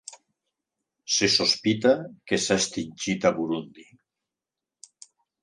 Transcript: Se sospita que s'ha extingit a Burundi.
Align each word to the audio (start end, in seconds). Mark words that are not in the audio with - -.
Se 1.15 1.29
sospita 1.33 1.91
que 2.31 2.41
s'ha 2.47 2.57
extingit 2.63 3.29
a 3.33 3.35
Burundi. 3.37 3.87